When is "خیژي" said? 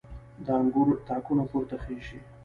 1.83-2.19